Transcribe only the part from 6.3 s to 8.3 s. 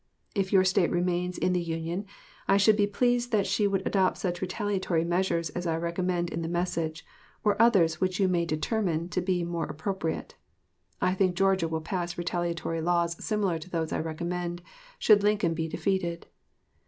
in the message, or others which you